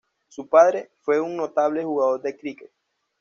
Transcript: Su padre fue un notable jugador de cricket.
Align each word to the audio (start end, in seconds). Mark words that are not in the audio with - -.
Su 0.29 0.47
padre 0.49 0.89
fue 1.01 1.19
un 1.21 1.37
notable 1.37 1.83
jugador 1.83 2.23
de 2.23 2.35
cricket. 2.35 2.71